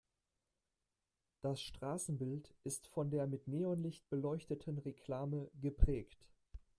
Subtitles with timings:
[1.43, 6.25] Das Straßenbild ist von der mit Neonlicht beleuchteten Reklame geprägt.